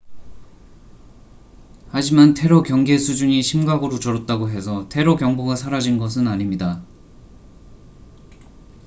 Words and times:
하지만 1.89 2.33
테러 2.33 2.63
경계 2.63 2.97
수준이 2.97 3.43
심각으로 3.43 3.99
줄었다고 3.99 4.49
해서 4.49 4.89
테러 4.89 5.15
경보가 5.15 5.55
사라진 5.55 5.99
것은 5.99 6.27
아닙니다 6.27 6.83